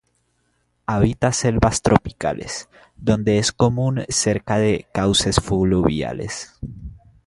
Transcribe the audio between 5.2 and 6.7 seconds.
fluviales.